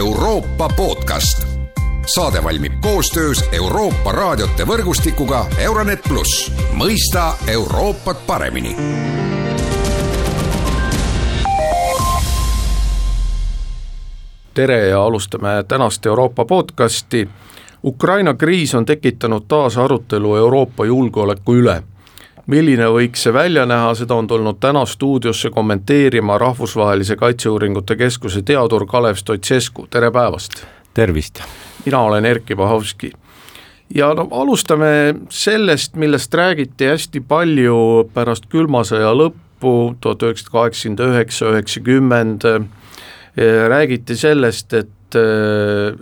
Euroopa 0.00 0.68
podcast. 0.76 1.46
saade 2.14 2.44
valmib 2.44 2.72
koostöös 2.80 3.44
Euroopa 3.52 4.12
raadiote 4.12 4.64
võrgustikuga 4.66 5.44
Euronet 5.58 6.00
pluss, 6.08 6.52
mõista 6.72 7.34
Euroopat 7.46 8.26
paremini 8.26 8.76
tere 14.54 14.88
ja 14.88 15.04
alustame 15.04 15.48
tänast 15.68 16.06
Euroopa 16.06 16.44
podcasti. 16.44 17.28
Ukraina 17.84 18.34
kriis 18.34 18.74
on 18.74 18.84
tekitanud 18.84 19.42
taas 19.48 19.78
arutelu 19.78 20.36
Euroopa 20.36 20.84
julgeoleku 20.84 21.54
üle. 21.54 21.82
Milline 22.50 22.88
võiks 22.90 23.22
see 23.24 23.32
välja 23.34 23.64
näha, 23.68 23.92
seda 23.94 24.16
on 24.18 24.26
tulnud 24.30 24.58
täna 24.62 24.82
stuudiosse 24.88 25.52
kommenteerima 25.54 26.38
Rahvusvahelise 26.38 27.16
Kaitseuuringute 27.16 27.96
Keskuse 27.96 28.42
teadur 28.42 28.86
Kalev 28.90 29.18
Stoicescu, 29.20 29.86
tere 29.90 30.10
päevast! 30.10 30.64
tervist! 30.94 31.42
mina 31.84 32.00
olen 32.02 32.26
Erkki 32.26 32.56
Bahovski 32.58 33.12
ja 33.94 34.10
no 34.14 34.26
alustame 34.30 35.14
sellest, 35.30 35.94
millest 35.94 36.34
räägiti 36.34 36.90
hästi 36.90 37.22
palju 37.28 38.10
pärast 38.14 38.50
külma 38.50 38.82
sõja 38.86 39.12
lõppu, 39.14 39.94
tuhat 40.00 40.26
üheksasada 40.26 40.56
kaheksakümmend 40.56 41.06
üheksa, 41.06 41.52
üheksakümmend, 41.54 42.48
räägiti 43.70 44.16
sellest, 44.18 44.74
et 44.74 45.18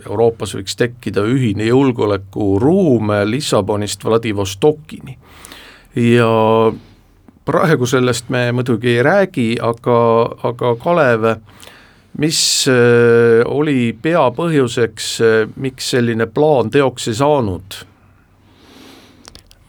Euroopas 0.09 0.53
võiks 0.57 0.77
tekkida 0.77 1.23
ühine 1.25 1.65
julgeolekuruum 1.69 3.13
Lissabonist 3.25 4.05
Vladivostokini. 4.05 5.17
Ja 5.95 6.29
praegu 7.45 7.87
sellest 7.89 8.29
me 8.29 8.51
muidugi 8.51 8.97
ei 8.97 9.03
räägi, 9.03 9.47
aga, 9.61 9.99
aga 10.43 10.75
Kalev, 10.83 11.25
mis 12.19 12.41
oli 13.45 13.93
peapõhjuseks, 14.01 15.09
miks 15.55 15.91
selline 15.95 16.27
plaan 16.29 16.69
teoks 16.69 17.07
ei 17.09 17.19
saanud? 17.21 17.83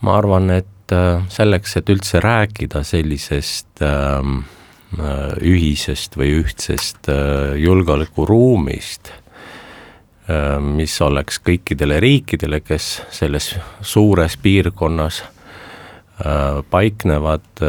ma 0.01 0.17
arvan, 0.17 0.51
et 0.51 0.95
selleks, 1.29 1.77
et 1.77 1.91
üldse 1.93 2.21
rääkida 2.25 2.81
sellisest 2.89 3.83
äh, 3.85 4.25
Äh, 4.99 5.37
ühisest 5.47 6.17
või 6.19 6.33
ühtsest 6.41 7.07
äh, 7.13 7.53
julgeolekuruumist, 7.63 9.13
äh, 10.27 10.57
mis 10.59 10.97
oleks 11.07 11.39
kõikidele 11.47 12.01
riikidele, 12.03 12.59
kes 12.59 12.97
selles 13.15 13.53
suures 13.87 14.35
piirkonnas 14.43 15.21
paiknevad 16.71 17.63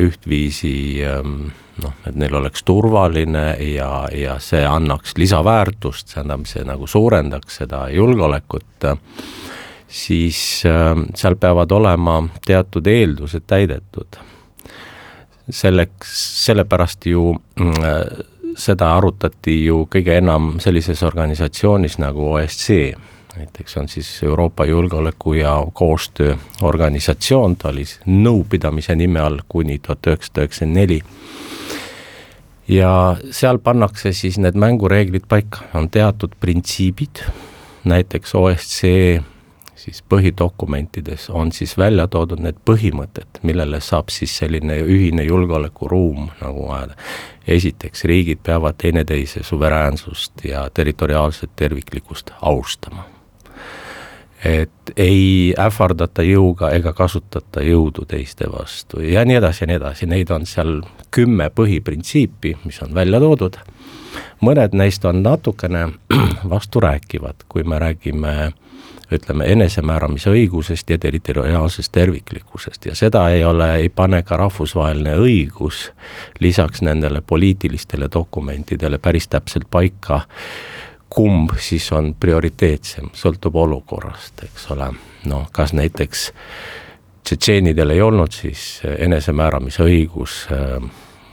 ühtviisi 0.00 1.02
ähm, 1.04 1.50
noh, 1.82 1.92
et 2.06 2.16
neil 2.18 2.34
oleks 2.40 2.64
turvaline 2.66 3.44
ja, 3.74 3.90
ja 4.14 4.38
see 4.42 4.62
annaks 4.66 5.16
lisaväärtust, 5.20 6.14
tähendab, 6.14 6.46
see 6.48 6.64
nagu 6.66 6.88
suurendaks 6.90 7.60
seda 7.62 7.84
julgeolekut, 7.92 8.88
siis 9.90 10.40
seal 10.62 11.38
peavad 11.40 11.72
olema 11.74 12.20
teatud 12.46 12.86
eeldused 12.86 13.46
täidetud. 13.50 14.20
Selleks, 15.50 16.12
sellepärast 16.46 17.08
ju 17.10 17.32
mm, 17.34 18.52
seda 18.60 18.92
arutati 18.96 19.56
ju 19.64 19.84
kõige 19.90 20.14
enam 20.20 20.52
sellises 20.62 21.02
organisatsioonis 21.06 21.98
nagu 22.02 22.28
OSCE, 22.36 22.92
näiteks 23.36 23.76
on 23.76 23.88
siis 23.88 24.22
Euroopa 24.22 24.64
Julgeoleku 24.64 25.32
ja 25.32 25.66
Koostöö 25.72 26.36
Organisatsioon, 26.62 27.56
ta 27.56 27.68
oli 27.68 27.84
nõupidamise 28.06 28.96
nime 28.96 29.20
all 29.20 29.38
kuni 29.48 29.78
tuhat 29.78 30.06
üheksasada 30.06 30.44
üheksakümmend 30.44 30.76
neli. 30.76 31.00
ja 32.68 33.16
seal 33.30 33.58
pannakse 33.58 34.12
siis 34.12 34.38
need 34.38 34.54
mängureeglid 34.54 35.26
paika, 35.28 35.66
on 35.74 35.90
teatud 35.90 36.34
printsiibid, 36.40 37.22
näiteks 37.84 38.34
OSCE 38.34 39.22
siis 39.80 40.02
põhidokumentides 40.08 41.30
on 41.30 41.52
siis 41.52 41.78
välja 41.78 42.06
toodud 42.08 42.42
need 42.44 42.58
põhimõtted, 42.68 43.40
millele 43.42 43.80
saab 43.84 44.12
siis 44.12 44.34
selline 44.42 44.76
ühine 44.84 45.24
julgeolekuruum 45.24 46.28
nagu 46.40 46.68
ajada. 46.74 46.96
esiteks, 47.48 48.04
riigid 48.04 48.42
peavad 48.46 48.76
teineteise 48.78 49.42
suveräänsust 49.42 50.44
ja 50.44 50.68
territoriaalset 50.74 51.50
terviklikkust 51.56 52.30
austama. 52.40 53.04
Et 54.44 54.92
ei 54.96 55.54
ähvardata 55.58 56.24
jõuga 56.24 56.70
ega 56.72 56.92
kasutata 56.96 57.62
jõudu 57.64 58.06
teiste 58.08 58.48
vastu 58.52 59.02
ja 59.04 59.24
nii 59.24 59.36
edasi 59.36 59.64
ja 59.64 59.68
nii 59.68 59.80
edasi, 59.80 60.08
neid 60.08 60.30
on 60.32 60.46
seal 60.48 60.80
kümme 61.10 61.50
põhiprintsiipi, 61.54 62.56
mis 62.64 62.80
on 62.82 62.94
välja 62.94 63.20
toodud, 63.20 63.58
mõned 64.40 64.74
neist 64.76 65.04
on 65.04 65.22
natukene 65.22 65.86
vasturääkivad, 66.54 67.44
kui 67.48 67.64
me 67.64 67.78
räägime 67.78 68.34
ütleme, 69.10 69.46
enesemääramise 69.52 70.30
õigusest 70.30 70.90
ja 70.90 70.98
territoriaalsest 70.98 71.92
terviklikkusest. 71.92 72.86
Ja 72.86 72.94
seda 72.94 73.24
ei 73.34 73.44
ole, 73.44 73.72
ei 73.82 73.88
pane 73.88 74.22
ka 74.22 74.36
rahvusvaheline 74.38 75.16
õigus 75.18 75.88
lisaks 76.40 76.82
nendele 76.86 77.20
poliitilistele 77.20 78.08
dokumentidele 78.12 78.98
päris 78.98 79.28
täpselt 79.28 79.66
paika, 79.70 80.22
kumb 81.10 81.56
siis 81.58 81.90
on 81.92 82.14
prioriteetsem, 82.20 83.10
sõltub 83.14 83.56
olukorrast, 83.58 84.44
eks 84.46 84.68
ole, 84.74 84.92
noh, 85.30 85.48
kas 85.52 85.74
näiteks 85.76 86.30
tšetšeenidel 87.26 87.96
ei 87.96 88.02
olnud 88.02 88.32
siis 88.34 88.80
enesemääramise 88.98 89.84
õigus 89.84 90.44
äh, 90.54 90.78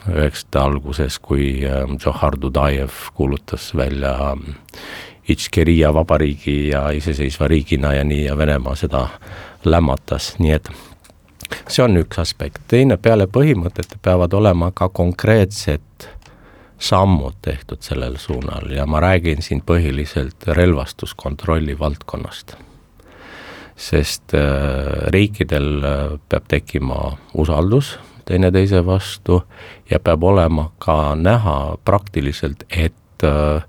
üheksakümnendate 0.07 0.63
alguses, 0.63 1.19
kui 1.19 1.61
äh, 1.65 1.85
Džohar 1.97 2.39
Dudajev 2.41 3.03
kuulutas 3.13 3.69
välja 3.75 4.35
Itškeria 5.27 5.93
vabariigi 5.93 6.69
ja 6.69 6.89
iseseisva 6.95 7.47
riigina 7.47 7.93
ja 7.93 8.03
nii 8.03 8.25
ja 8.25 8.37
Venemaa 8.37 8.75
seda 8.75 9.07
lämmatas, 9.65 10.35
nii 10.39 10.53
et 10.55 10.69
see 11.67 11.83
on 11.83 11.99
üks 11.99 12.19
aspekt, 12.21 12.61
teine 12.71 12.97
peale 12.97 13.27
põhimõtete 13.27 13.99
peavad 14.03 14.33
olema 14.33 14.71
ka 14.75 14.89
konkreetsed 14.89 16.07
sammud 16.79 17.33
tehtud 17.41 17.81
sellel 17.81 18.17
suunal 18.17 18.71
ja 18.71 18.85
ma 18.85 18.99
räägin 18.99 19.41
siin 19.41 19.61
põhiliselt 19.65 20.47
relvastuskontrolli 20.47 21.79
valdkonnast. 21.79 22.55
sest 23.77 24.33
äh, 24.33 24.41
riikidel 25.13 25.83
äh, 25.83 26.19
peab 26.29 26.43
tekkima 26.47 27.17
usaldus 27.33 27.99
teineteise 28.25 28.85
vastu 28.85 29.43
ja 29.89 29.99
peab 29.99 30.23
olema 30.23 30.71
ka 30.79 31.15
näha 31.15 31.77
praktiliselt, 31.85 32.63
et 32.69 33.23
äh, 33.23 33.63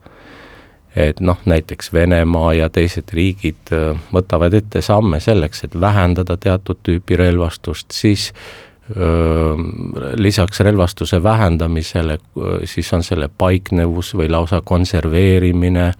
et 0.96 1.20
noh, 1.20 1.38
näiteks 1.44 1.92
Venemaa 1.92 2.54
ja 2.54 2.68
teised 2.68 3.12
riigid 3.12 3.70
võtavad 4.12 4.54
ette 4.54 4.80
samme 4.82 5.20
selleks, 5.20 5.64
et 5.64 5.80
vähendada 5.80 6.36
teatud 6.36 6.80
tüüpi 6.82 7.16
relvastust, 7.16 7.92
siis 7.92 8.32
äh, 8.32 8.67
lisaks 10.14 10.60
relvastuse 10.60 11.22
vähendamisele, 11.22 12.12
äh, 12.12 12.20
siis 12.64 12.92
on 12.92 13.02
selle 13.02 13.28
paiknevus 13.28 14.14
või 14.16 14.30
lausa 14.30 14.60
konserveerimine, 14.64 15.92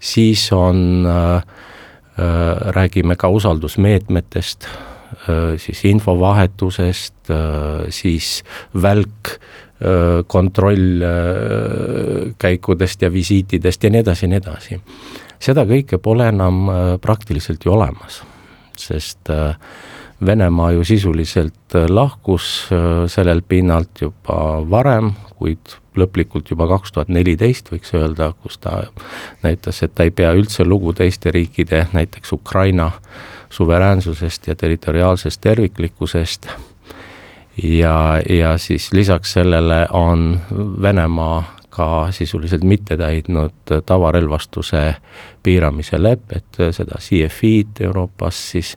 siis 0.00 0.52
on 0.52 1.06
räägime 2.74 3.16
ka 3.16 3.28
usaldusmeetmetest, 3.32 4.66
siis 5.56 5.84
infovahetusest, 5.88 7.14
siis 7.88 8.44
välk 8.82 9.28
kontrollkäikudest 10.26 13.02
ja 13.02 13.12
visiitidest 13.12 13.84
ja 13.84 13.90
nii 13.90 14.00
edasi 14.00 14.26
ja 14.26 14.28
nii 14.28 14.36
edasi. 14.42 14.80
seda 15.40 15.64
kõike 15.64 15.98
pole 16.02 16.28
enam 16.28 16.68
praktiliselt 17.00 17.64
ju 17.64 17.72
olemas, 17.72 18.22
sest 18.76 19.28
Venemaa 20.26 20.72
ju 20.72 20.84
sisuliselt 20.84 21.74
lahkus 21.88 22.68
sellelt 23.06 23.44
pinnalt 23.48 24.00
juba 24.00 24.60
varem, 24.70 25.12
kuid 25.38 25.78
lõplikult 25.96 26.50
juba 26.52 26.66
kaks 26.70 26.92
tuhat 26.92 27.08
neliteist 27.08 27.70
võiks 27.72 27.94
öelda, 27.96 28.32
kus 28.42 28.58
ta 28.60 28.82
näitas, 29.42 29.82
et 29.82 29.94
ta 29.94 30.04
ei 30.04 30.12
pea 30.14 30.32
üldse 30.36 30.64
lugu 30.64 30.92
teiste 30.96 31.32
riikide, 31.34 31.86
näiteks 31.92 32.32
Ukraina 32.36 32.90
suveräänsusest 33.50 34.46
ja 34.46 34.54
territoriaalsest 34.54 35.40
terviklikkusest. 35.40 36.50
Ja, 37.62 38.20
ja 38.28 38.58
siis 38.58 38.92
lisaks 38.92 39.32
sellele 39.32 39.86
on 39.92 40.40
Venemaa 40.82 41.56
ka 41.70 42.08
sisuliselt 42.10 42.64
mitte 42.64 42.96
täitnud 42.96 43.72
tavarelvastuse 43.86 44.94
piiramise 45.42 46.02
lepet, 46.02 46.60
seda 46.70 46.98
CFI-d 46.98 47.84
Euroopas 47.88 48.50
siis 48.50 48.76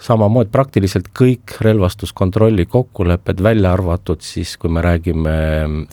samamoodi 0.00 0.50
praktiliselt 0.52 1.10
kõik 1.16 1.58
relvastuskontrolli 1.60 2.66
kokkulepped, 2.66 3.42
välja 3.42 3.72
arvatud 3.76 4.22
siis, 4.24 4.56
kui 4.60 4.72
me 4.72 4.82
räägime 4.84 5.34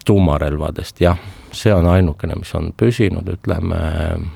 tuumarelvadest, 0.05 1.01
jah, 1.03 1.19
see 1.51 1.73
on 1.73 1.87
ainukene, 1.91 2.37
mis 2.39 2.53
on 2.55 2.71
püsinud, 2.77 3.27
ütleme, 3.37 3.79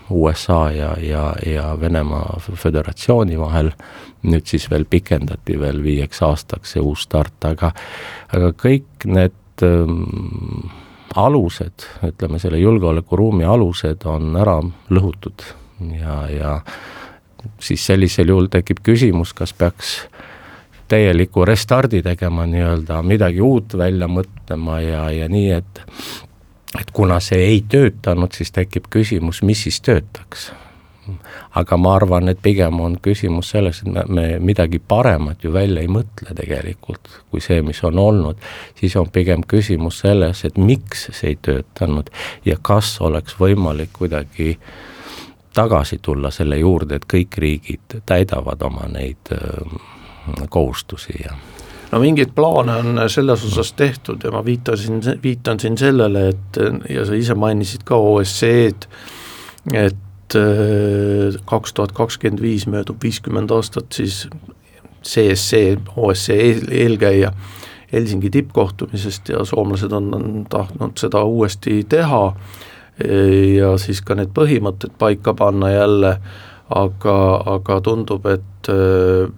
USA 0.10 0.62
ja, 0.76 0.92
ja, 1.02 1.26
ja 1.46 1.72
Venemaa 1.80 2.40
Föderatsiooni 2.40 3.40
vahel, 3.40 3.72
nüüd 4.28 4.48
siis 4.50 4.68
veel 4.72 4.86
pikendati 4.90 5.58
veel 5.60 5.82
viieks 5.84 6.22
aastaks 6.26 6.76
see 6.76 6.84
uus 6.84 7.08
start, 7.08 7.38
aga 7.48 7.72
aga 8.36 8.52
kõik 8.58 9.08
need 9.10 9.66
ähm, 9.66 10.70
alused, 11.16 11.88
ütleme 12.08 12.40
selle 12.40 12.60
julgeolekuruumi 12.62 13.48
alused 13.48 14.06
on 14.08 14.36
ära 14.40 14.60
lõhutud. 14.94 15.44
Ja, 15.98 16.18
ja 16.30 16.60
siis 17.60 17.86
sellisel 17.86 18.34
juhul 18.34 18.50
tekib 18.52 18.82
küsimus, 18.84 19.34
kas 19.34 19.54
peaks 19.54 19.96
täieliku 20.92 21.46
restardi 21.46 22.02
tegema 22.04 22.46
nii-öelda, 22.46 23.00
midagi 23.08 23.42
uut 23.42 23.78
välja 23.78 24.10
mõtlema 24.12 24.82
ja, 24.84 25.06
ja 25.12 25.30
nii, 25.32 25.52
et 25.56 25.82
et 26.80 26.92
kuna 26.94 27.20
see 27.20 27.40
ei 27.50 27.64
töötanud, 27.68 28.32
siis 28.36 28.52
tekib 28.56 28.88
küsimus, 28.92 29.42
mis 29.44 29.64
siis 29.68 29.82
töötaks. 29.84 30.52
Aga 31.58 31.78
ma 31.82 31.96
arvan, 31.98 32.30
et 32.32 32.40
pigem 32.44 32.78
on 32.80 32.94
küsimus 33.04 33.50
selles, 33.52 33.82
et 33.82 33.90
me, 33.92 34.04
me 34.08 34.26
midagi 34.40 34.80
paremat 34.80 35.44
ju 35.44 35.52
välja 35.52 35.82
ei 35.82 35.90
mõtle 35.92 36.36
tegelikult, 36.38 37.10
kui 37.32 37.42
see, 37.44 37.60
mis 37.66 37.82
on 37.84 38.00
olnud, 38.00 38.40
siis 38.80 38.96
on 38.96 39.10
pigem 39.12 39.44
küsimus 39.44 40.00
selles, 40.06 40.46
et 40.48 40.60
miks 40.62 41.10
see 41.10 41.34
ei 41.34 41.40
töötanud 41.42 42.14
ja 42.46 42.56
kas 42.62 42.94
oleks 43.02 43.36
võimalik 43.42 43.92
kuidagi 43.98 44.54
tagasi 45.54 46.00
tulla 46.02 46.32
selle 46.32 46.58
juurde, 46.58 46.96
et 46.96 47.08
kõik 47.14 47.38
riigid 47.38 48.02
täidavad 48.06 48.62
oma 48.64 48.88
neid 48.92 49.32
kohustusi 50.50 51.18
ja 51.24 51.36
no 51.92 52.00
mingeid 52.00 52.32
plaane 52.36 52.76
on 52.80 53.02
selles 53.12 53.44
osas 53.46 53.74
tehtud 53.74 54.24
ja 54.24 54.32
ma 54.32 54.46
viitasin, 54.46 55.02
viitan 55.24 55.60
siin 55.60 55.78
sellele, 55.78 56.30
et 56.30 56.62
ja 56.90 57.06
sa 57.06 57.18
ise 57.18 57.36
mainisid 57.36 57.84
ka 57.88 57.98
OSCE-d, 58.00 58.88
et 59.74 60.38
kaks 61.46 61.74
tuhat 61.76 61.92
kakskümmend 61.92 62.42
viis 62.42 62.68
möödub 62.72 63.04
viiskümmend 63.04 63.52
aastat 63.52 63.92
siis 63.92 64.24
CSC, 65.04 65.78
OSCE 65.98 66.38
eelkäija 66.72 67.34
Helsingi 67.92 68.30
tippkohtumisest 68.30 69.30
ja 69.30 69.46
soomlased 69.46 69.92
on, 69.92 70.14
on 70.16 70.46
tahtnud 70.50 70.96
seda 70.98 71.24
uuesti 71.28 71.84
teha 71.90 72.22
ja 73.00 73.76
siis 73.82 74.02
ka 74.06 74.16
need 74.18 74.34
põhimõtted 74.36 74.96
paika 75.00 75.34
panna 75.38 75.72
jälle, 75.72 76.16
aga, 76.76 77.18
aga 77.56 77.80
tundub, 77.84 78.26
et 78.32 78.72
äh, 78.72 79.30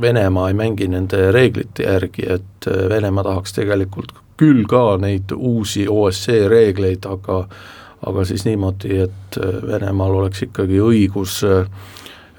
Venemaa 0.00 0.48
ei 0.48 0.56
mängi 0.56 0.88
nende 0.88 1.30
reeglite 1.34 1.84
järgi, 1.86 2.26
et 2.36 2.68
äh, 2.70 2.88
Venemaa 2.88 3.26
tahaks 3.26 3.56
tegelikult 3.56 4.14
küll 4.40 4.64
ka 4.68 4.96
neid 5.00 5.32
uusi 5.36 5.86
OSCE 5.88 6.46
reegleid, 6.48 7.06
aga 7.08 7.44
aga 8.08 8.22
siis 8.24 8.46
niimoodi, 8.46 8.94
et 9.04 9.40
äh, 9.40 9.56
Venemaal 9.68 10.22
oleks 10.22 10.46
ikkagi 10.48 10.80
õigus 10.80 11.42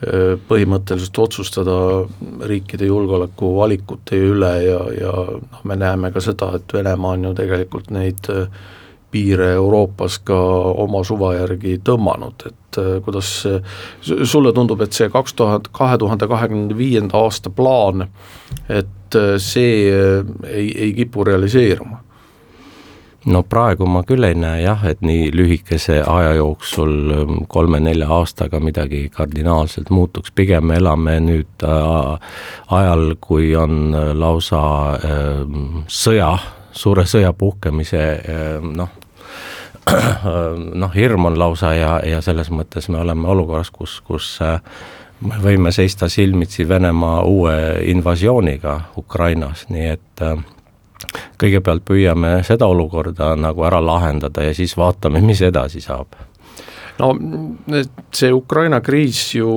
põhimõtteliselt 0.02 1.18
otsustada 1.22 1.74
riikide 2.50 2.88
julgeolekuvalikute 2.88 4.18
üle 4.32 4.50
ja, 4.66 4.80
ja 4.98 5.12
noh, 5.36 5.60
me 5.70 5.76
näeme 5.78 6.10
ka 6.10 6.24
seda, 6.26 6.48
et 6.58 6.74
Venemaa 6.74 7.12
on 7.14 7.28
ju 7.28 7.34
tegelikult 7.38 7.92
neid 7.94 8.32
piire 9.12 9.54
Euroopas 9.54 10.20
ka 10.26 10.38
oma 10.84 11.04
suva 11.08 11.34
järgi 11.36 11.78
tõmmanud, 11.84 12.48
et 12.48 12.80
kuidas 13.06 13.32
sulle 14.00 14.54
tundub, 14.56 14.82
et 14.82 14.96
see 14.96 15.10
kaks 15.12 15.36
tuhat, 15.36 15.68
kahe 15.76 15.98
tuhande 16.00 16.28
kahekümne 16.32 16.78
viienda 16.78 17.20
aasta 17.20 17.52
plaan, 17.52 18.08
et 18.70 19.20
see 19.44 19.92
ei, 19.92 20.72
ei 20.72 20.94
kipu 20.96 21.28
realiseeruma? 21.28 22.00
no 23.26 23.44
praegu 23.46 23.86
ma 23.90 24.02
küll 24.08 24.26
ei 24.26 24.36
näe 24.38 24.64
jah, 24.64 24.84
et 24.90 25.02
nii 25.06 25.30
lühikese 25.36 26.00
aja 26.02 26.34
jooksul, 26.40 26.94
ähm, 27.16 27.36
kolme-nelja 27.52 28.10
aastaga 28.18 28.60
midagi 28.64 29.04
kardinaalselt 29.14 29.92
muutuks, 29.94 30.34
pigem 30.36 30.72
me 30.72 30.80
elame 30.82 31.20
nüüd 31.24 31.66
äh, 31.68 32.32
ajal, 32.80 33.16
kui 33.22 33.54
on 33.56 33.94
äh, 33.94 34.12
lausa 34.18 34.64
ähm, 35.06 35.84
sõja, 35.88 36.34
suure 36.72 37.06
sõja 37.06 37.34
puhkemise 37.34 38.02
ähm, 38.30 38.72
noh, 38.78 38.90
noh, 40.84 40.96
hirm 40.96 41.26
on 41.26 41.40
lausa 41.40 41.74
ja, 41.74 42.00
ja 42.06 42.22
selles 42.22 42.52
mõttes 42.54 42.90
me 42.90 43.02
oleme 43.02 43.28
olukorras, 43.28 43.72
kus, 43.72 44.00
kus 44.06 44.34
äh, 44.46 44.60
me 45.26 45.38
võime 45.42 45.72
seista 45.72 46.10
silmitsi 46.10 46.68
Venemaa 46.70 47.22
uue 47.24 47.56
invasiooniga 47.92 48.80
Ukrainas, 48.98 49.68
nii 49.70 49.88
et 49.90 50.26
äh, 50.26 50.42
kõigepealt 51.42 51.86
püüame 51.86 52.40
seda 52.48 52.68
olukorda 52.70 53.34
nagu 53.36 53.66
ära 53.68 53.82
lahendada 53.86 54.46
ja 54.46 54.54
siis 54.56 54.78
vaatame, 54.78 55.22
mis 55.26 55.42
edasi 55.42 55.82
saab 55.82 56.16
no 57.00 57.12
see 58.14 58.32
Ukraina 58.34 58.82
kriis 58.84 59.24
ju 59.36 59.50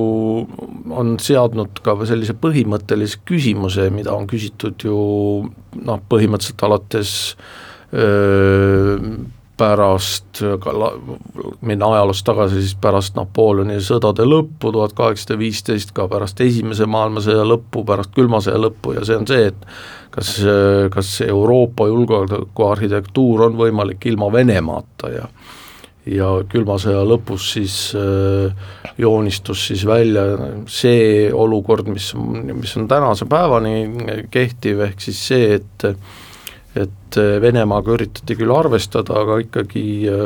on 0.95 1.15
seadnud 1.21 1.81
ka 1.85 1.97
sellise 2.07 2.35
põhimõttelise 2.39 3.21
küsimuse, 3.27 3.89
mida 3.93 4.15
on 4.15 4.27
küsitud 4.29 4.87
ju 4.87 4.97
noh, 5.85 6.03
põhimõtteliselt 6.09 6.67
alates 6.67 7.13
öö, 7.93 8.99
pärast, 9.57 10.41
minna 11.61 11.91
ajaloos 11.93 12.23
tagasi, 12.27 12.59
siis 12.61 12.75
pärast 12.81 13.15
Napoleoni 13.15 13.77
sõdade 13.83 14.25
lõppu 14.27 14.71
tuhat 14.75 14.95
kaheksasada 14.97 15.37
viisteist, 15.39 15.93
ka 15.95 16.09
pärast 16.11 16.41
Esimese 16.43 16.87
maailmasõja 16.91 17.45
lõppu, 17.47 17.85
pärast 17.87 18.11
külma 18.15 18.41
sõja 18.43 18.59
lõppu 18.65 18.97
ja 18.97 19.05
see 19.07 19.19
on 19.19 19.27
see, 19.29 19.51
et 19.53 19.67
kas, 20.15 20.33
kas 20.91 21.13
Euroopa 21.27 21.87
julgeolekuarhitektuur 21.91 23.47
on 23.47 23.55
võimalik 23.59 24.09
ilma 24.11 24.31
Venemaata 24.33 25.13
ja 25.13 25.29
ja 26.05 26.27
külma 26.51 26.77
sõja 26.81 27.01
lõpus 27.07 27.47
siis 27.55 27.77
äh, 27.97 28.53
joonistus 28.97 29.67
siis 29.71 29.85
välja 29.87 30.27
see 30.69 31.31
olukord, 31.33 31.89
mis, 31.91 32.11
mis 32.15 32.77
on 32.77 32.87
tänase 32.91 33.27
päevani 33.29 34.27
kehtiv, 34.31 34.85
ehk 34.85 35.01
siis 35.07 35.25
see, 35.31 35.59
et 35.59 35.89
et 36.75 37.17
äh, 37.19 37.39
Venemaaga 37.41 37.95
üritati 37.95 38.37
küll 38.37 38.53
arvestada, 38.53 39.21
aga 39.23 39.39
ikkagi 39.43 39.85
äh, 40.11 40.25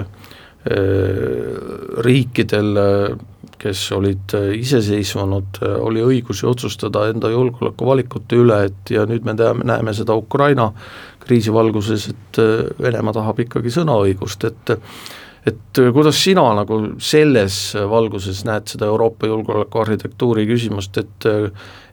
äh, 0.69 1.59
riikidel, 2.05 2.73
kes 3.59 3.81
olid 3.91 4.31
iseseisvunud, 4.55 5.57
oli 5.83 5.99
õigus 5.99 6.45
otsustada 6.47 7.09
enda 7.11 7.27
julgeolekuvalikute 7.33 8.37
üle, 8.39 8.59
et 8.69 8.91
ja 8.95 9.03
nüüd 9.03 9.25
me 9.27 9.33
teame, 9.35 9.65
näeme 9.67 9.91
seda 9.97 10.15
Ukraina 10.15 10.69
kriisi 11.19 11.51
valguses, 11.51 12.05
et 12.13 12.39
Venemaa 12.79 13.17
tahab 13.17 13.41
ikkagi 13.43 13.73
sõnaõigust, 13.75 14.47
et 14.47 14.71
et 15.47 15.81
kuidas 15.93 16.23
sina 16.23 16.43
nagu 16.57 16.81
selles 16.99 17.75
valguses 17.89 18.43
näed 18.47 18.67
seda 18.67 18.89
Euroopa 18.89 19.27
julgeolekuarhitektuuri 19.27 20.47
küsimust, 20.49 20.97
et 20.97 21.29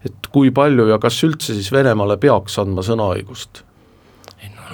et 0.06 0.28
kui 0.30 0.52
palju 0.54 0.86
ja 0.90 0.98
kas 1.02 1.18
üldse 1.26 1.54
siis 1.54 1.72
Venemaale 1.74 2.18
peaks 2.22 2.58
andma 2.62 2.84
sõnaõigust? 2.86 3.66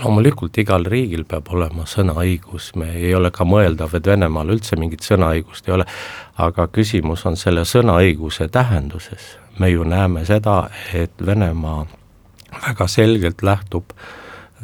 loomulikult 0.02 0.56
igal 0.58 0.86
riigil 0.88 1.24
peab 1.28 1.50
olema 1.54 1.84
sõnaõigus, 1.88 2.72
me 2.80 2.88
ei 2.96 3.12
ole 3.14 3.30
ka 3.34 3.44
mõeldav, 3.46 3.94
et 3.96 4.06
Venemaal 4.08 4.50
üldse 4.54 4.76
mingit 4.80 5.04
sõnaõigust 5.06 5.68
ei 5.68 5.76
ole, 5.76 5.86
aga 6.42 6.66
küsimus 6.72 7.26
on 7.28 7.36
selle 7.36 7.64
sõnaõiguse 7.68 8.48
tähenduses. 8.48 9.36
me 9.58 9.68
ju 9.70 9.84
näeme 9.84 10.24
seda, 10.24 10.70
et 10.94 11.12
Venemaa 11.26 11.86
väga 12.66 12.86
selgelt 12.88 13.42
lähtub 13.42 13.92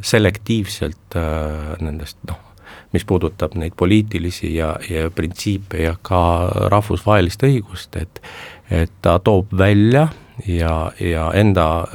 selektiivselt 0.03 1.17
äh, 1.17 1.77
nendest 1.81 2.17
noh, 2.29 2.48
mis 2.93 3.05
puudutab 3.05 3.55
neid 3.55 3.77
poliitilisi 3.77 4.55
ja, 4.55 4.77
ja 4.91 5.11
printsiipe 5.11 5.83
ja 5.83 5.97
ka 6.03 6.21
rahvusvahelist 6.73 7.45
õigust, 7.49 7.97
et 7.97 8.23
et 8.71 8.93
ta 9.03 9.19
toob 9.25 9.53
välja 9.59 10.09
ja, 10.47 10.93
ja 11.01 11.31
enda 11.35 11.89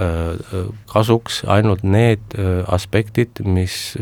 kasuks 0.90 1.44
ainult 1.46 1.84
need 1.86 2.34
aspektid, 2.68 3.44
mis 3.46 3.94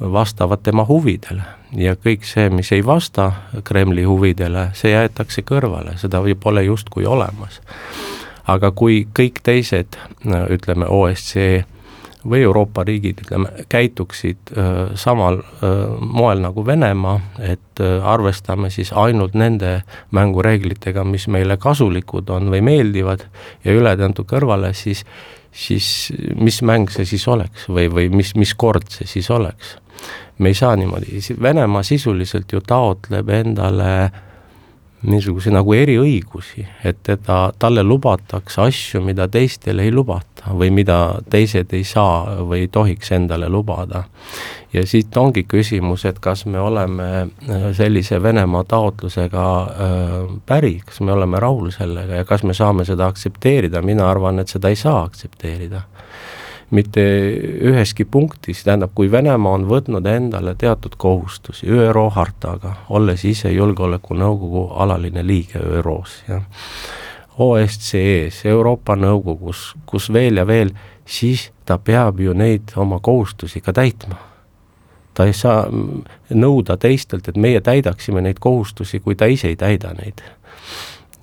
vastavad 0.00 0.62
tema 0.64 0.86
huvidele 0.88 1.44
ja 1.76 1.94
kõik 1.96 2.24
see, 2.24 2.48
mis 2.50 2.70
ei 2.72 2.84
vasta 2.86 3.32
Kremli 3.64 4.04
huvidele, 4.08 4.70
see 4.78 4.92
jäetakse 4.94 5.42
kõrvale, 5.46 5.96
seda 5.98 6.22
pole 6.40 6.64
justkui 6.64 7.06
olemas. 7.06 7.60
aga 8.48 8.70
kui 8.70 9.06
kõik 9.18 9.42
teised, 9.42 9.98
ütleme 10.24 10.86
OSCE 10.88 11.64
või 12.30 12.42
Euroopa 12.46 12.84
riigid, 12.84 13.22
ütleme, 13.24 13.64
käituksid 13.68 14.52
äh, 14.52 14.68
samal 14.98 15.40
äh, 15.40 15.72
moel 16.00 16.42
nagu 16.44 16.64
Venemaa, 16.66 17.18
et 17.40 17.82
äh, 17.82 18.04
arvestame 18.06 18.70
siis 18.74 18.92
ainult 18.92 19.34
nende 19.38 19.80
mängureeglitega, 20.16 21.04
mis 21.04 21.28
meile 21.28 21.56
kasulikud 21.60 22.30
on 22.34 22.52
või 22.52 22.62
meeldivad 22.64 23.26
ja 23.64 23.74
ülejäänu 23.74 24.26
kõrvale, 24.28 24.72
siis 24.74 25.04
siis 25.58 26.12
mis 26.36 26.60
mäng 26.62 26.90
see 26.92 27.06
siis 27.08 27.24
oleks 27.28 27.64
või, 27.72 27.88
või 27.90 28.10
mis, 28.12 28.34
mis 28.36 28.52
kord 28.54 28.90
see 28.92 29.08
siis 29.08 29.30
oleks? 29.32 29.78
me 30.38 30.52
ei 30.52 30.54
saa 30.54 30.76
niimoodi, 30.76 31.18
Venemaa 31.42 31.82
sisuliselt 31.82 32.52
ju 32.52 32.60
taotleb 32.62 33.30
endale 33.34 33.88
äh, 34.04 34.20
niisuguse 35.06 35.52
nagu 35.54 35.74
eriõigusi, 35.76 36.64
et 36.86 36.98
teda, 37.06 37.52
talle 37.58 37.84
lubatakse 37.86 38.62
asju, 38.64 39.02
mida 39.04 39.28
teistele 39.30 39.86
ei 39.86 39.92
lubata 39.94 40.27
või 40.46 40.70
mida 40.70 41.18
teised 41.30 41.72
ei 41.76 41.84
saa 41.84 42.38
või 42.46 42.64
ei 42.66 42.68
tohiks 42.72 43.12
endale 43.12 43.48
lubada. 43.48 44.04
ja 44.72 44.86
siit 44.86 45.16
ongi 45.16 45.44
küsimus, 45.48 46.04
et 46.04 46.18
kas 46.20 46.46
me 46.46 46.60
oleme 46.60 47.04
äh, 47.20 47.68
sellise 47.72 48.22
Venemaa 48.22 48.64
taotlusega 48.64 49.44
äh, 49.62 50.40
päri, 50.46 50.80
kas 50.86 51.00
me 51.00 51.12
oleme 51.12 51.40
rahul 51.40 51.70
sellega 51.70 52.14
ja 52.14 52.24
kas 52.24 52.42
me 52.42 52.54
saame 52.54 52.84
seda 52.84 53.06
aktsepteerida, 53.06 53.82
mina 53.82 54.10
arvan, 54.10 54.38
et 54.38 54.48
seda 54.48 54.68
ei 54.68 54.76
saa 54.76 55.02
aktsepteerida. 55.02 55.82
Mitte 56.70 57.00
üheski 57.64 58.04
punktis, 58.04 58.60
tähendab, 58.64 58.90
kui 58.94 59.08
Venemaa 59.10 59.54
on 59.56 59.64
võtnud 59.70 60.06
endale 60.06 60.52
teatud 60.54 60.98
kohustusi 61.00 61.66
ÜRO 61.66 62.10
hartaga, 62.12 62.74
olles 62.88 63.24
ise 63.24 63.48
Julgeolekunõukogu 63.52 64.66
alaline 64.76 65.24
liige 65.24 65.62
ÜRO-s, 65.64 66.26
jah, 66.28 66.44
OSCE-s, 67.38 68.44
Euroopa 68.50 68.96
Nõukogus, 68.98 69.72
kus 69.86 70.08
veel 70.12 70.40
ja 70.40 70.46
veel, 70.46 70.72
siis 71.06 71.50
ta 71.64 71.78
peab 71.78 72.20
ju 72.20 72.34
neid 72.34 72.74
oma 72.76 72.98
kohustusi 73.00 73.60
ka 73.60 73.72
täitma 73.72 74.18
ta 75.18 75.24
ei 75.26 75.34
saa 75.34 75.64
nõuda 76.30 76.76
teistelt, 76.78 77.26
et 77.26 77.36
meie 77.36 77.58
täidaksime 77.60 78.22
neid 78.22 78.38
kohustusi, 78.38 79.00
kui 79.02 79.16
ta 79.18 79.26
ise 79.26 79.48
ei 79.50 79.56
täida 79.58 79.90
neid 79.98 80.22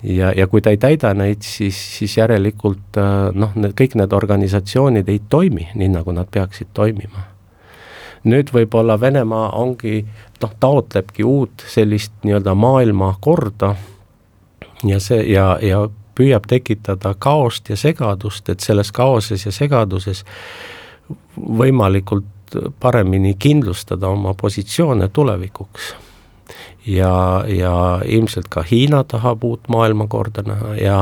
ja, 0.03 0.33
ja 0.35 0.47
kui 0.47 0.61
ta 0.61 0.73
ei 0.75 0.77
täida 0.77 1.13
neid, 1.15 1.45
siis, 1.45 1.77
siis 1.97 2.17
järelikult 2.17 2.99
äh, 2.99 3.29
noh, 3.33 3.55
need 3.55 3.75
kõik 3.79 3.95
need 3.99 4.13
organisatsioonid 4.13 5.09
ei 5.09 5.21
toimi 5.29 5.69
nii, 5.73 5.89
nagu 5.95 6.11
nad 6.15 6.29
peaksid 6.31 6.73
toimima. 6.73 7.29
nüüd 8.25 8.49
võib-olla 8.53 8.99
Venemaa 8.99 9.51
ongi 9.61 10.01
noh, 10.41 10.53
taotlebki 10.59 11.23
uut 11.23 11.65
sellist 11.69 12.13
nii-öelda 12.23 12.55
maailmakorda 12.57 13.75
ja 14.83 14.99
see 14.99 15.23
ja, 15.31 15.55
ja 15.61 15.85
püüab 16.15 16.47
tekitada 16.47 17.13
kaost 17.19 17.69
ja 17.69 17.77
segadust, 17.77 18.49
et 18.49 18.59
selles 18.59 18.91
kaoses 18.95 19.45
ja 19.45 19.51
segaduses 19.51 20.23
võimalikult 21.35 22.25
paremini 22.79 23.35
kindlustada 23.39 24.07
oma 24.07 24.33
positsioone 24.33 25.07
tulevikuks. 25.07 25.95
Ja, 26.85 27.43
ja 27.49 28.01
ilmselt 28.05 28.45
ka 28.53 28.61
Hiina 28.61 29.03
tahab 29.03 29.43
uut 29.43 29.67
maailmakorda 29.73 30.43
näha 30.45 30.75
ja 30.77 30.97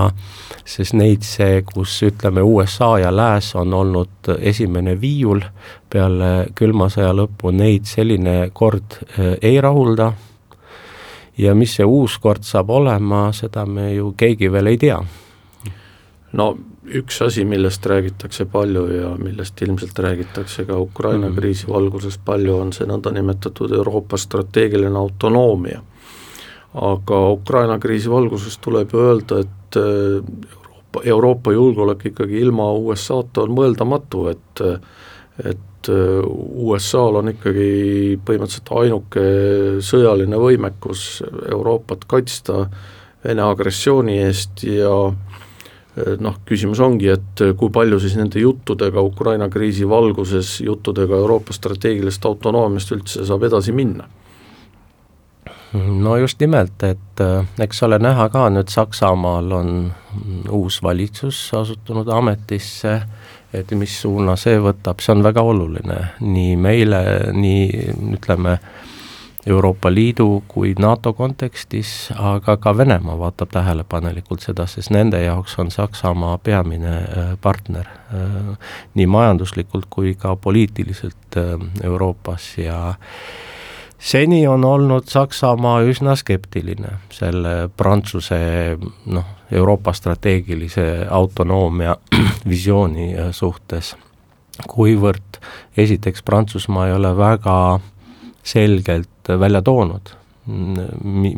sest 0.64 0.96
neid 0.96 1.26
see, 1.28 1.58
kus 1.68 1.98
ütleme, 2.08 2.40
USA 2.42 2.94
ja 3.04 3.12
Lääs 3.12 3.52
on 3.60 3.74
olnud 3.74 4.32
esimene 4.40 4.96
viiul 5.02 5.44
peale 5.92 6.30
külma 6.56 6.88
sõja 6.88 7.12
lõppu, 7.12 7.52
neid 7.52 7.84
selline 7.84 8.38
kord 8.56 8.96
eh, 9.18 9.36
ei 9.42 9.60
rahulda 9.62 10.14
ja 11.38 11.56
mis 11.56 11.76
see 11.78 11.86
uus 11.86 12.18
kord 12.22 12.44
saab 12.46 12.70
olema, 12.70 13.32
seda 13.34 13.66
me 13.66 13.94
ju 13.94 14.14
keegi 14.18 14.52
veel 14.52 14.72
ei 14.74 14.78
tea. 14.78 15.00
no 16.34 16.54
üks 16.84 17.22
asi, 17.22 17.46
millest 17.46 17.86
räägitakse 17.86 18.46
palju 18.52 18.84
ja 18.92 19.14
millest 19.18 19.62
ilmselt 19.62 20.00
räägitakse 20.00 20.66
ka 20.66 20.78
Ukraina 20.80 21.30
mm 21.30 21.36
kriisi 21.36 21.68
valguses 21.68 22.18
palju, 22.18 22.58
on 22.58 22.74
see 22.74 22.88
nõndanimetatud 22.88 23.72
Euroopa 23.72 24.18
strateegiline 24.18 24.98
autonoomia. 24.98 25.82
aga 26.74 27.30
Ukraina 27.30 27.80
kriisi 27.80 28.10
valguses 28.10 28.58
tuleb 28.58 28.94
öelda, 28.94 29.40
et 29.40 29.78
äh, 29.78 30.24
Euroopa, 30.94 31.02
Euroopa 31.04 31.52
julgeolek 31.52 32.06
ikkagi 32.06 32.40
ilma 32.40 32.72
USA-ta 32.72 33.42
on 33.42 33.52
mõeldamatu, 33.52 34.28
et 34.30 34.62
et 35.42 35.90
äh, 35.90 36.24
USA-l 36.70 37.22
on 37.22 37.32
ikkagi 37.34 37.70
põhimõtteliselt 38.26 38.74
ainuke 38.80 39.24
sõjaline 39.84 40.40
võimekus 40.40 41.24
Euroopat 41.52 42.06
kaitsta 42.10 42.68
Vene 43.24 43.40
agressiooni 43.46 44.18
eest 44.20 44.66
ja 44.68 44.92
noh, 46.20 46.40
küsimus 46.44 46.82
ongi, 46.84 47.08
et 47.14 47.44
kui 47.56 47.72
palju 47.72 48.02
siis 48.04 48.18
nende 48.20 48.42
juttudega 48.42 49.00
Ukraina 49.00 49.48
kriisi 49.54 49.88
valguses, 49.88 50.58
juttudega 50.66 51.16
Euroopa 51.22 51.56
strateegilisest 51.56 52.28
autonoomiast 52.28 52.92
üldse 52.98 53.24
saab 53.30 53.48
edasi 53.48 53.72
minna? 53.72 54.10
no 55.74 56.18
just 56.18 56.40
nimelt, 56.40 56.84
et 56.84 57.22
äh, 57.22 57.46
eks 57.64 57.84
ole 57.84 57.98
näha 58.02 58.28
ka 58.34 58.46
nüüd 58.54 58.70
Saksamaal 58.70 59.52
on 59.58 59.72
uus 60.54 60.80
valitsus 60.84 61.40
asutunud 61.58 62.10
ametisse, 62.14 63.00
et 63.54 63.72
mis 63.78 63.94
suuna 64.02 64.36
see 64.40 64.58
võtab, 64.62 65.02
see 65.04 65.14
on 65.14 65.24
väga 65.26 65.44
oluline 65.46 66.00
nii 66.22 66.56
meile, 66.58 67.04
nii 67.34 67.88
ütleme, 68.18 68.58
Euroopa 69.48 69.92
Liidu 69.92 70.44
kui 70.48 70.72
NATO 70.80 71.12
kontekstis, 71.14 72.12
aga 72.16 72.56
ka 72.58 72.72
Venemaa 72.78 73.18
vaatab 73.20 73.52
tähelepanelikult 73.52 74.46
seda, 74.46 74.64
sest 74.72 74.94
nende 74.96 75.20
jaoks 75.20 75.58
on 75.60 75.72
Saksamaa 75.72 76.38
peamine 76.38 76.94
äh, 76.96 77.34
partner 77.42 77.90
äh, 78.16 78.70
nii 78.96 79.08
majanduslikult 79.08 79.90
kui 79.90 80.16
ka 80.16 80.36
poliitiliselt 80.36 81.38
äh, 81.38 81.60
Euroopas. 81.84 82.54
Ja 82.58 82.94
seni 84.00 84.46
on 84.48 84.64
olnud 84.66 85.12
Saksamaa 85.12 85.82
üsna 85.92 86.16
skeptiline 86.16 86.98
selle 87.12 87.68
Prantsuse 87.78 88.40
noh, 89.06 89.28
Euroopa 89.54 89.94
strateegilise 89.94 91.08
autonoomia 91.10 91.96
visiooni 92.50 93.14
suhtes, 93.32 93.96
kuivõrd 94.70 95.40
esiteks 95.78 96.24
Prantsusmaa 96.24 96.88
ei 96.88 96.94
ole 96.98 97.14
väga 97.18 97.80
selgelt 98.44 99.32
välja 99.40 99.62
toonud, 99.62 100.14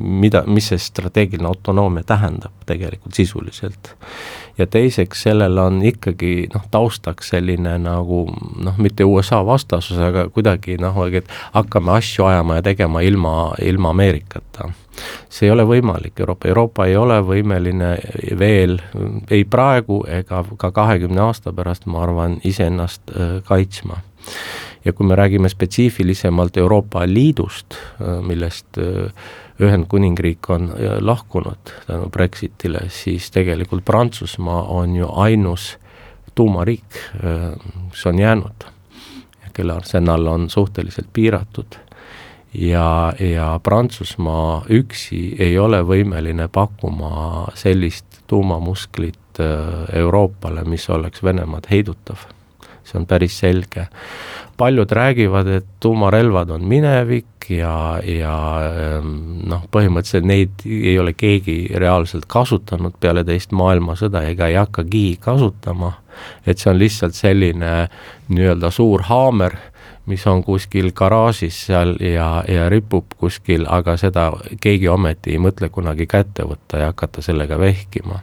mida, 0.06 0.42
mis 0.48 0.72
see 0.72 0.82
strateegiline 0.82 1.48
autonoomia 1.48 2.04
tähendab 2.04 2.54
tegelikult 2.66 3.14
sisuliselt. 3.14 3.94
ja 4.58 4.68
teiseks, 4.68 5.22
sellel 5.24 5.58
on 5.58 5.82
ikkagi 5.86 6.48
noh, 6.54 6.64
taustaks 6.72 7.30
selline 7.36 7.78
nagu 7.84 8.24
noh, 8.64 8.78
mitte 8.78 9.06
USA 9.06 9.44
vastasus, 9.46 10.00
aga 10.00 10.30
kuidagi 10.34 10.80
noh, 10.82 10.98
et 11.14 11.30
hakkame 11.54 11.92
asju 12.00 12.26
ajama 12.26 12.56
ja 12.56 12.66
tegema 12.72 13.02
ilma, 13.02 13.54
ilma 13.62 13.94
Ameerikata. 13.94 14.72
See 15.30 15.48
ei 15.48 15.52
ole 15.52 15.66
võimalik, 15.68 16.20
Euroopa, 16.20 16.48
Euroopa 16.48 16.86
ei 16.90 16.96
ole 16.98 17.20
võimeline 17.26 17.96
veel 18.40 18.80
ei 19.32 19.46
praegu 19.46 20.02
ega 20.08 20.44
ka 20.58 20.72
kahekümne 20.72 21.22
aasta 21.28 21.54
pärast, 21.54 21.86
ma 21.86 22.04
arvan, 22.04 22.40
iseennast 22.44 23.12
äh, 23.12 23.40
kaitsma. 23.46 24.02
Ja 24.86 24.94
kui 24.94 25.08
me 25.08 25.16
räägime 25.18 25.50
spetsiifilisemalt 25.50 26.58
Euroopa 26.58 27.06
Liidust, 27.08 27.74
äh, 27.74 28.22
millest 28.22 28.78
äh, 28.78 29.12
Ühendkuningriik 29.62 30.50
on 30.52 30.74
lahkunud 31.00 31.72
tänu 31.88 32.10
Brexitile, 32.12 32.90
siis 32.92 33.30
tegelikult 33.32 33.86
Prantsusmaa 33.86 34.66
on 34.68 34.96
ju 34.96 35.08
ainus 35.16 35.78
tuumariik, 36.36 36.98
mis 37.88 38.06
on 38.06 38.20
jäänud, 38.20 38.66
kelle 39.54 39.74
arsenal 39.74 40.28
on 40.28 40.50
suhteliselt 40.50 41.08
piiratud 41.14 41.80
ja, 42.58 43.14
ja 43.20 43.60
Prantsusmaa 43.64 44.66
üksi 44.70 45.36
ei 45.40 45.58
ole 45.60 45.82
võimeline 45.86 46.48
pakkuma 46.48 47.48
sellist 47.58 48.22
tuumamusklit 48.28 49.40
Euroopale, 49.94 50.64
mis 50.64 50.90
oleks 50.90 51.24
Venemaad 51.24 51.68
heidutav. 51.72 52.32
see 52.86 53.00
on 53.00 53.06
päris 53.10 53.40
selge 53.40 53.88
paljud 54.58 54.92
räägivad, 54.92 55.48
et 55.48 55.66
tuumarelvad 55.80 56.50
on 56.50 56.66
minevik 56.66 57.50
ja, 57.50 58.00
ja 58.04 58.36
ehm, 58.64 59.12
noh, 59.50 59.66
põhimõtteliselt 59.72 60.28
neid 60.28 60.66
ei 60.66 60.96
ole 61.00 61.14
keegi 61.14 61.58
reaalselt 61.76 62.26
kasutanud 62.32 62.96
peale 63.00 63.26
teist 63.28 63.52
maailmasõda 63.56 64.24
ega 64.30 64.48
ei 64.48 64.58
hakkagi 64.60 65.18
kasutama, 65.22 65.92
et 66.48 66.62
see 66.62 66.72
on 66.72 66.80
lihtsalt 66.80 67.18
selline 67.18 67.74
nii-öelda 68.32 68.72
suur 68.72 69.06
haamer, 69.10 69.58
mis 70.06 70.26
on 70.28 70.44
kuskil 70.44 70.92
garaažis 70.96 71.66
seal 71.68 71.96
ja, 72.00 72.44
ja 72.48 72.70
ripub 72.70 73.16
kuskil, 73.18 73.66
aga 73.70 73.98
seda 73.98 74.32
keegi 74.62 74.90
ometi 74.92 75.36
ei 75.36 75.42
mõtle 75.42 75.70
kunagi 75.74 76.08
kätte 76.08 76.46
võtta 76.48 76.84
ja 76.84 76.92
hakata 76.94 77.24
sellega 77.26 77.60
vehkima. 77.60 78.22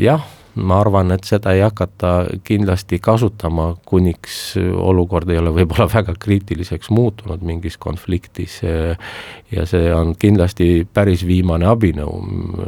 jah 0.00 0.24
ma 0.54 0.78
arvan, 0.82 1.12
et 1.14 1.24
seda 1.24 1.54
ei 1.56 1.62
hakata 1.64 2.12
kindlasti 2.44 2.98
kasutama, 3.02 3.72
kuniks 3.88 4.54
olukord 4.58 5.30
ei 5.32 5.40
ole 5.40 5.52
võib-olla 5.54 5.86
väga 5.90 6.14
kriitiliseks 6.20 6.90
muutunud 6.92 7.42
mingis 7.46 7.78
konfliktis 7.80 8.60
ja 8.62 9.66
see 9.68 9.92
on 9.94 10.14
kindlasti 10.18 10.86
päris 10.92 11.24
viimane 11.26 11.68
abinõu, 11.70 12.20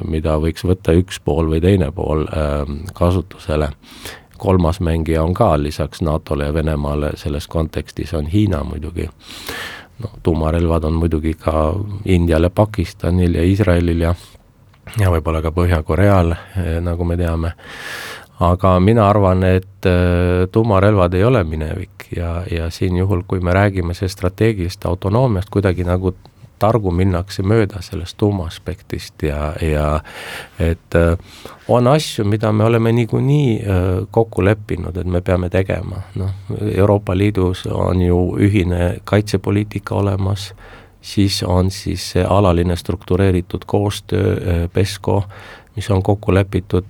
mida 0.09 0.39
võiks 0.41 0.65
võtta 0.65 0.97
üks 0.97 1.21
pool 1.25 1.53
või 1.53 1.61
teine 1.65 1.91
pool 1.95 2.25
ähm, 2.33 2.85
kasutusele. 2.97 3.73
Kolmas 4.39 4.81
mängija 4.81 5.23
on 5.23 5.35
ka 5.35 5.63
lisaks 5.63 6.03
NATO-le 6.03 6.45
ja 6.45 6.55
Venemaale 6.55 7.11
selles 7.15 7.49
kontekstis 7.49 8.15
on 8.15 8.27
Hiina 8.27 8.65
muidugi 8.65 9.09
noh, 9.99 10.11
tuumarelvad 10.23 10.85
on 10.85 10.93
muidugi 10.93 11.35
ka 11.35 11.75
Indial 12.05 12.43
ja 12.43 12.51
Pakistanil 12.51 13.35
ja 13.35 13.43
Iisraelil 13.43 14.01
ja 14.01 14.15
ja 15.01 15.11
võib-olla 15.11 15.41
ka 15.43 15.53
Põhja-Koreal, 15.55 16.35
eh, 16.35 16.81
nagu 16.85 17.05
me 17.05 17.17
teame. 17.17 17.55
aga 18.41 18.81
mina 18.81 19.09
arvan, 19.09 19.45
et 19.45 19.87
eh, 19.87 20.47
tuumarelvad 20.53 21.15
ei 21.15 21.25
ole 21.25 21.45
minevik 21.45 22.09
ja, 22.17 22.43
ja 22.51 22.71
siin 22.71 22.97
juhul, 22.97 23.23
kui 23.27 23.41
me 23.41 23.53
räägime 23.53 23.95
sellest 23.95 24.19
strateegilisest 24.19 24.85
autonoomiast, 24.87 25.51
kuidagi 25.51 25.85
nagu 25.85 26.15
targu 26.59 26.91
minnakse 26.95 27.43
mööda 27.43 27.83
sellest 27.83 28.17
tuumaaspektist 28.21 29.23
ja, 29.27 29.53
ja 29.63 29.89
et 30.59 30.99
eh, 30.99 31.17
on 31.69 31.89
asju, 31.89 32.25
mida 32.29 32.53
me 32.53 32.65
oleme 32.65 32.93
niikuinii 32.93 33.61
kokku 34.11 34.45
leppinud, 34.45 34.97
et 35.01 35.09
me 35.09 35.21
peame 35.25 35.49
tegema, 35.51 36.03
noh, 36.21 36.33
Euroopa 36.75 37.17
Liidus 37.17 37.65
on 37.67 38.03
ju 38.03 38.19
ühine 38.45 38.95
kaitsepoliitika 39.05 39.95
olemas 39.95 40.53
siis 41.05 41.43
on 41.43 41.71
siis 41.71 42.05
see 42.15 42.25
alaline 42.25 42.77
struktureeritud 42.77 43.67
koostöö 43.67 44.33
äh, 44.33 44.71
PESCO, 44.73 45.23
mis 45.77 45.91
on 45.91 46.03
kokku 46.03 46.35
lepitud 46.35 46.87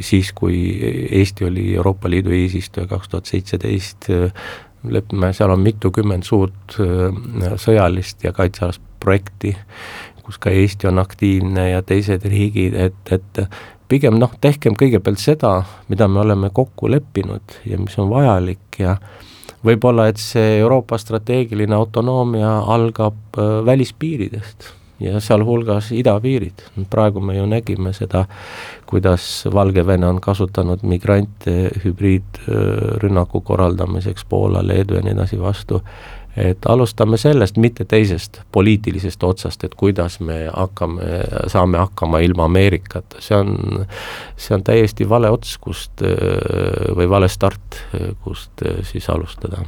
siis, 0.00 0.32
kui 0.32 0.78
Eesti 1.10 1.44
oli 1.44 1.74
Euroopa 1.74 2.10
Liidu 2.10 2.30
eesistuja 2.30 2.86
kaks 2.86 3.08
tuhat 3.08 3.26
seitseteist, 3.26 4.10
lepime, 4.90 5.32
seal 5.32 5.52
on 5.54 5.62
mitukümmend 5.64 6.26
suurt 6.26 6.76
sõjalist 7.60 8.24
ja 8.24 8.32
kaitsealast 8.36 8.82
projekti, 9.00 9.54
kus 10.24 10.38
ka 10.40 10.50
Eesti 10.50 10.88
on 10.88 10.98
aktiivne 11.02 11.68
ja 11.70 11.82
teised 11.84 12.24
riigid, 12.28 12.76
et, 12.76 13.12
et 13.12 13.40
pigem 13.88 14.16
noh, 14.20 14.32
tehkem 14.40 14.76
kõigepealt 14.78 15.20
seda, 15.20 15.54
mida 15.92 16.08
me 16.08 16.22
oleme 16.24 16.50
kokku 16.54 16.88
leppinud 16.92 17.58
ja 17.68 17.78
mis 17.80 17.98
on 18.00 18.08
vajalik 18.12 18.80
ja 18.80 18.96
võib-olla, 19.64 20.08
et 20.10 20.20
see 20.20 20.58
Euroopa 20.60 20.98
strateegiline 21.00 21.76
autonoomia 21.76 22.56
algab 22.74 23.38
äh, 23.38 23.60
välispiiridest 23.66 24.72
ja 25.04 25.20
sealhulgas 25.20 25.92
idapiirid, 25.92 26.64
praegu 26.90 27.20
me 27.20 27.36
ju 27.36 27.46
nägime 27.46 27.92
seda, 27.92 28.24
kuidas 28.88 29.44
Valgevene 29.52 30.06
on 30.08 30.20
kasutanud 30.24 30.82
migrante 30.82 31.70
hübriidrünnaku 31.84 33.40
korraldamiseks 33.40 34.24
Poola, 34.28 34.64
Leedu 34.66 34.98
ja 34.98 35.04
nii 35.04 35.16
edasi 35.16 35.40
vastu. 35.40 35.82
Et 36.36 36.66
alustame 36.66 37.14
sellest, 37.14 37.56
mitte 37.62 37.84
teisest 37.86 38.40
poliitilisest 38.52 39.22
otsast, 39.22 39.64
et 39.64 39.74
kuidas 39.78 40.18
me 40.18 40.48
hakkame, 40.50 41.20
saame 41.46 41.78
hakkama 41.78 42.18
ilma 42.26 42.48
Ameerikata, 42.50 43.22
see 43.22 43.38
on, 43.38 43.86
see 44.34 44.56
on 44.56 44.64
täiesti 44.66 45.06
vale 45.08 45.30
ots, 45.30 45.54
kust 45.62 46.02
või 46.02 47.06
vale 47.10 47.30
start, 47.30 47.78
kust 48.26 48.66
siis 48.90 49.06
alustada. 49.14 49.62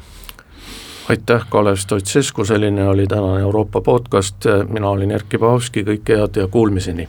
Aitäh, 1.08 1.46
Kalev 1.50 1.76
Stoicescu, 1.76 2.44
selline 2.44 2.88
oli 2.88 3.06
tänane 3.06 3.40
Euroopa 3.40 3.80
podcast, 3.80 4.44
mina 4.68 4.88
olin 4.88 5.10
Erkki 5.10 5.38
Pahovski, 5.38 5.84
kõike 5.84 6.18
head 6.18 6.36
ja 6.36 6.48
kuulmiseni 6.48 7.08